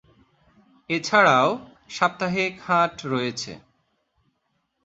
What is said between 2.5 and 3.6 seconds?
হাট রয়েছে।